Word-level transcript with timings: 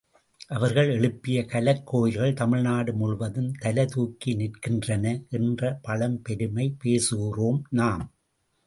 அவர்கள் 0.47 0.89
எழுப்பிய 0.89 1.41
கலைக்கோயில்கள் 1.41 2.33
தமிழ்நாடு 2.33 2.93
முழுவதும் 2.93 3.51
தலைதூக்கி 3.61 4.33
நிற்கின்றன 4.35 5.05
என்று 5.29 5.75
பழம் 5.81 6.21
பெருமை 6.21 6.75
பேசுகிறோம் 6.83 7.61
நாம். 7.69 8.05